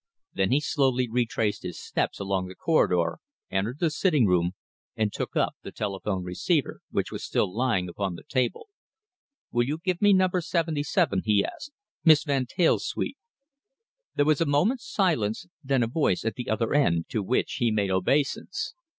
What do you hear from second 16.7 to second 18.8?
end to which he made obeisance.